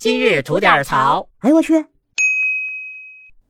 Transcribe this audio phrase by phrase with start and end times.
[0.00, 1.28] 今日吐点槽。
[1.40, 1.84] 哎呦我去！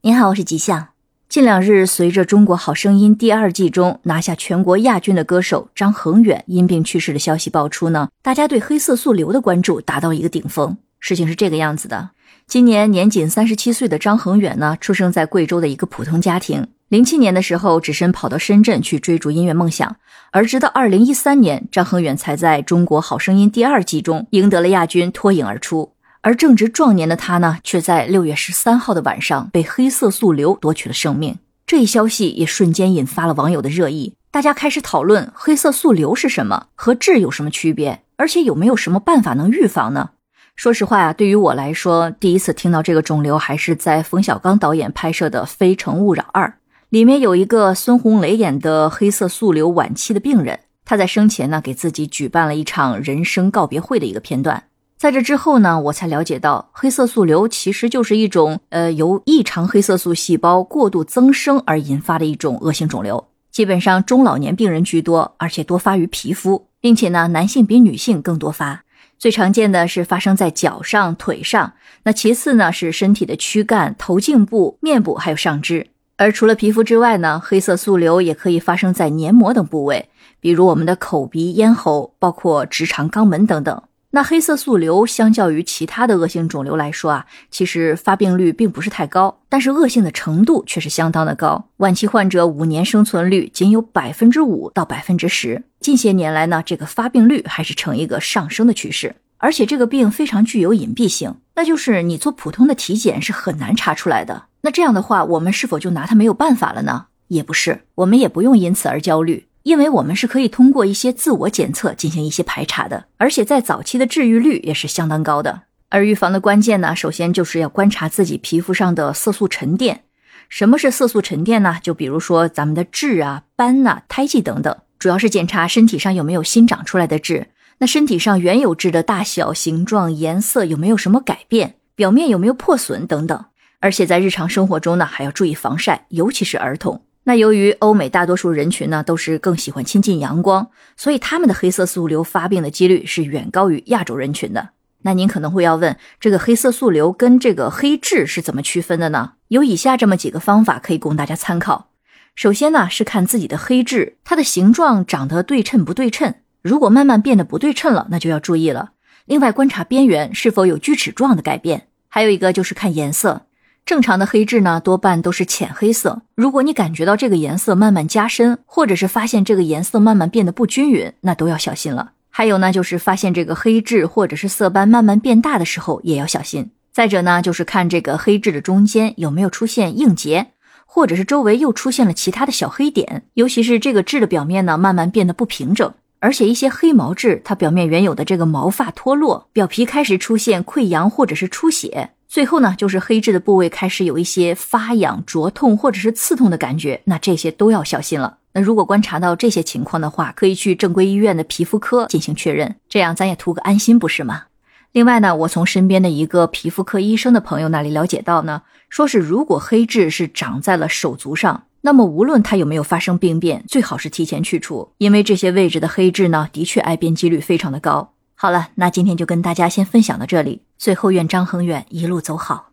[0.00, 0.88] 您好，我是吉祥。
[1.28, 10.76] 近两日，随着《中国好声音》第二季中拿下全国亚军的歌手张恒远因病去世的消息爆出呢，大家对黑色素瘤的关注达到一个顶峰。
[10.98, 12.10] 事情是这个样子的：
[12.48, 16.66] 今年年仅三十七岁的张恒远呢，出生在贵州的一个普通家庭。
[16.88, 19.94] 零七年的时候，只身跑到深圳去追逐音乐梦想，
[20.32, 25.92] 而直到二零一三年，张恒远才在中国好声音第二季中赢得了亚军，脱颖而出。
[26.22, 31.38] 而正值壮年的他呢，却在六月十三号的晚上被黑色素瘤夺取了生命。
[31.66, 40.10] 这一消息也瞬间引发了网友的热议，大家开始讨论黑色素瘤是什么，和痣有什么区别，而且有没有什么办法能预防呢？
[40.56, 46.48] 说实话呀，对于我来说，第一次听到这个肿瘤还是在冯小刚导演拍摄的《非诚勿扰二》。
[46.90, 54.64] 里面有一个孙红雷演的黑色素瘤晚期的病人，他在生前呢给自己举办了一场人生告别会的一个片段。
[55.00, 68.84] 在这之后呢，我才了解到黑色素瘤其实就是一种呃由异常黑色素细胞过度增生而引发的一种恶性肿瘤，基本上中老年病人居多，而且多发于皮肤，并且呢男性比女性更多发。
[69.18, 75.86] 最常见的是发生在脚上、腿上，那其次呢是身体的躯干、头颈部、面部还有上肢。
[76.18, 83.82] 而除了皮肤之外呢，黑色素瘤也可以发生在黏膜等部位，比如我们的口鼻、咽喉，包括直肠、肛门等等。
[84.12, 91.68] 那黑色素瘤相较于其他的恶性肿瘤来说啊，其实发病率并不是太高，但是恶性的程度却是相当的高。
[91.76, 95.62] 晚期患者五年生存率仅有百分之五到百分之十。
[95.78, 99.14] 近些年来呢，这个发病率还是呈一个上升的趋势。
[99.38, 104.46] 而且这个病非常具有隐蔽性，那就是你做普通的体检是很难查出来的。
[104.62, 107.06] 那这样的话，我们是否就拿它没有办法了呢？
[107.28, 115.62] 也不是，我们也不用因此而焦虑，因为我们是可以通过一些自我检测进行一些排查的，而且在早期的治愈率也是相当高的。
[115.90, 120.04] 而预防的关键呢，首先就是要观察自己皮肤上的色素沉淀。
[120.48, 121.78] 什么是色素沉淀呢？
[121.82, 127.48] 就比如说咱们的痣啊、斑呐、胎记等等，主要是检查身体上有没有新长出来的痣。
[127.78, 131.76] 那身体上原有痣的大小、形状、颜色有没有什么改变？
[131.94, 133.44] 表面有没有破损等等？
[133.80, 137.02] 而且在日常生活中呢，还要注意防晒，尤其是儿童。
[137.24, 144.70] 那由于欧美大多数人群呢都是更喜欢亲近阳光，所以他们的黑色素瘤发病的几率是远高于亚洲人群的。
[145.02, 149.32] 那您可能会要问，这个黑色素瘤跟这个黑痣是怎么区分的呢？
[149.48, 151.90] 有以下这么几个方法可以供大家参考。
[152.34, 156.34] 首先呢是看自己的黑痣，它的形状长得对称不对称。
[156.62, 158.92] 如果慢慢变得不对称了，那就要注意了。
[159.26, 161.88] 另外，观察边缘是否有锯齿状的改变。
[162.08, 163.46] 还有一个就是看颜色，
[163.90, 166.22] 正常的黑痣呢多半都是浅黑色。
[166.36, 172.12] 如果你感觉到这个颜色慢慢加深，或者是发现这个颜色慢慢变得不均匀，那都要小心了。
[172.28, 176.70] 还有呢，就是发现这个黑痣或者是色斑慢慢变大的时候，也要小心。
[176.92, 180.52] 再者呢，就是看这个黑痣的中间有没有出现硬结，
[180.86, 185.92] 或者是周围又出现了其他的小黑点，尤其是这个痣的表面呢慢慢变得不平整。
[186.20, 198.38] 而且一些黑毛痣，它表面原有的这个毛发脱落，表皮开始出现溃疡或者是出血，最后呢就是黑痣的部位开始有一些发痒、灼痛或者是刺痛的感觉，那这些都要小心了。
[198.52, 204.44] 那如果观察到这些情况的话，可以去正规医院的皮肤科进行确认，这样咱也图个安心，不是吗？
[204.92, 211.64] 另外呢，我从身边的一个皮肤科医生的朋友那里了解到呢，说是如果黑痣是长在了手足上。
[211.80, 218.12] 那么，无论它有没有发生病变，最好是提前去除，因为这些位置的黑痣呢，的确癌变几率非常的高。
[218.42, 220.62] 好了，那今天就跟大家先分享到这里。
[220.78, 222.69] 最后，愿张恒远一路走好。